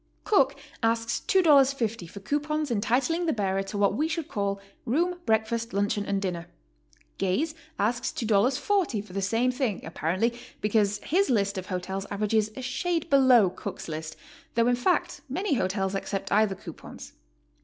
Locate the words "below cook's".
13.11-13.87